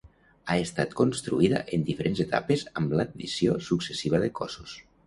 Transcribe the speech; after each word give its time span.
Ha 0.45 0.55
estat 0.67 0.95
construïda 1.01 1.61
en 1.77 1.85
diferents 1.91 2.25
etapes 2.27 2.67
amb 2.83 2.99
l'addició 2.99 3.61
successiva 3.71 4.25
de 4.27 4.35
cossos. 4.43 4.79